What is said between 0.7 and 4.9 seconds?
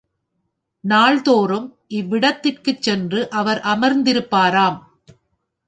நாள்தோறும் இவ்விடத்திற்குச் சென்று அவர் அமர்ந்திருப்பாராம்.